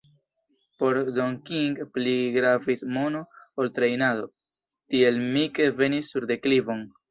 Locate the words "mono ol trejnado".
2.97-4.27